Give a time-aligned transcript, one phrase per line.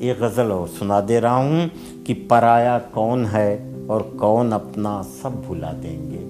[0.00, 1.66] ایک غزل اور سنا دے رہا ہوں
[2.04, 6.24] کہ پرایا کون ہے اور کون اپنا سب بھلا دیں گے۔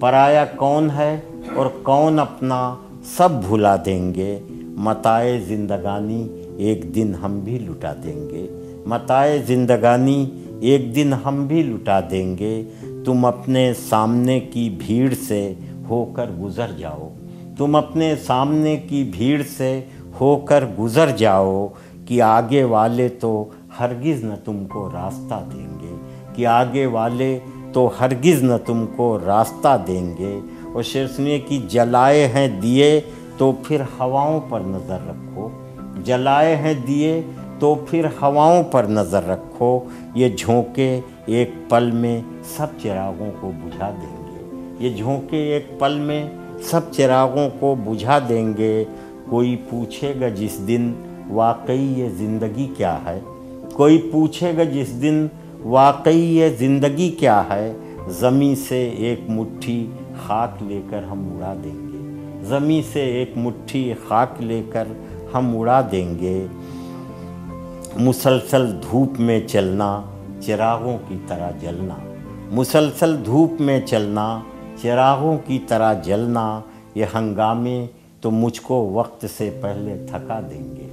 [0.00, 1.20] پرایا کون ہے
[1.56, 2.74] اور کون اپنا
[3.04, 8.46] سب بھلا دیں گے۔ متائے زندگانی ایک دن ہم بھی لٹا دیں گے۔
[8.86, 12.64] متائے زندگانی ایک دن ہم بھی لٹا دیں گے۔
[13.04, 15.54] تم اپنے سامنے کی بھیڑ سے
[15.90, 17.08] ہو کر گزر جاؤ۔
[17.58, 19.80] تم اپنے سامنے کی بھیڑ سے
[20.20, 21.68] ہو کر گزر جاؤ۔
[22.06, 23.44] کہ آگے والے تو
[23.80, 25.96] ہرگز نہ تم کو راستہ دیں گے،
[26.34, 27.38] کہ آگے والے
[27.72, 30.40] تو ہرگز نہ تم کو راستہ دیں گے۔
[30.72, 33.00] اور شعر سنیے کہ جلائے ہیں دیے
[33.36, 35.48] تو پھر ہواؤں پر نظر رکھو۔
[36.04, 37.22] جلائے ہیں دیے
[37.58, 39.80] تو پھر ہواؤں پر نظر رکھو۔
[40.14, 42.20] یہ جھونکے ایک پل میں
[42.56, 46.28] سب چراغوں کو بجھا دیں گے۔ یہ جھونکے ایک پل میں
[46.62, 48.84] سب چراغوں کو بجھا دیں گے۔
[49.30, 50.92] کوئی پوچھے گا جس دن
[51.30, 53.20] واقعی یہ زندگی کیا ہے؟
[53.72, 55.26] کوئی پوچھے گا جس دن
[55.62, 57.72] واقعی یہ زندگی کیا ہے؟
[58.08, 59.86] زمیں سے ایک مٹھی
[60.26, 61.98] خاک لے کر ہم اڑا دیں گے۔
[62.44, 64.88] زمیں سے ایک مٹھی خاک لے کر
[65.34, 66.46] ہم اڑا دیں گے۔
[67.96, 70.02] مسلسل دھوپ میں چلنا،
[70.40, 71.94] چراغوں کی طرح جلنا۔
[72.50, 74.40] مسلسل دھوپ میں چلنا،
[74.82, 76.60] چراغوں کی طرح جلنا۔
[76.94, 77.86] یہ ہنگامے
[78.20, 80.83] تو مجھ کو وقت سے پہلے تھکا دیں گے۔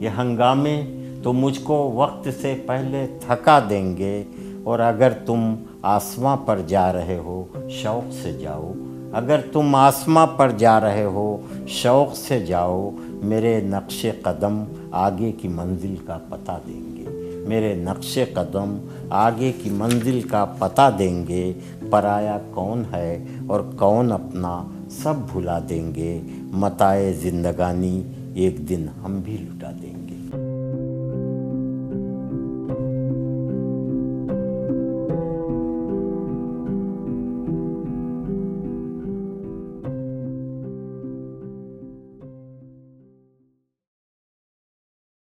[0.00, 0.82] یہ ہنگامے
[1.22, 4.22] تو مجھ کو وقت سے پہلے تھکا دیں گے
[4.64, 8.72] اور اگر تم آسماں پر جا رہے ہو، شوق سے جاؤ۔
[9.12, 15.48] اگر تم آسماں پر جا رہے ہو، شوق سے جاؤ۔ میرے نقش قدم آگے کی
[15.48, 17.04] منزل کا پتہ دیں گے۔
[17.48, 21.52] میرے نقش قدم آگے کی منزل کا پتہ دیں گے۔
[21.90, 26.20] پرایا کون ہے اور کون اپنا سب بھلا دیں گے۔
[26.52, 28.02] متائے زندگانی
[28.34, 29.99] ایک دن ہم بھی لٹا دیں گے۔